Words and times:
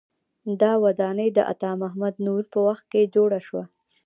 دا 0.61 0.71
ودانۍ 0.83 1.29
د 1.33 1.39
عطا 1.51 1.71
محمد 1.81 2.15
نور 2.27 2.43
په 2.51 2.59
وخت 2.67 2.83
کې 2.91 3.11
جوړه 3.15 3.39
شوه. 3.47 3.63